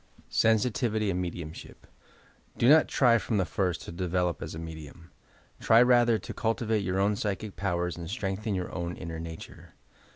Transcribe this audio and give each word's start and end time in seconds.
SENSITIVITT 0.29 1.11
AND 1.11 1.21
MEDIUMSHtP 1.21 1.75
Do 2.57 2.67
not 2.67 2.87
try 2.87 3.19
from 3.19 3.37
the 3.37 3.45
first 3.45 3.83
to 3.83 3.91
develop 3.91 4.41
as 4.41 4.55
a 4.55 4.57
medium. 4.57 5.11
Try 5.59 5.79
rather 5.83 6.17
to 6.17 6.33
cultivate 6.33 6.81
your 6.83 6.97
own 6.99 7.15
psychic 7.15 7.55
powers 7.55 7.97
and 7.97 8.09
strengthen 8.09 8.55
your 8.55 8.73
own 8.73 8.95
inner 8.97 9.19
nature. 9.19 9.75